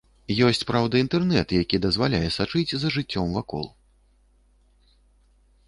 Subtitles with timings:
[0.45, 3.69] Ёсць, праўда, інтэрнэт, які дазваляе сачыць за жыццём вакол.